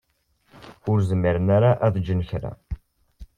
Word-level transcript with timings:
Ur 0.89 0.97
zmiren 1.09 1.47
ara 1.57 1.71
ad 1.85 1.95
gen 2.05 2.21
kra. 2.29 2.51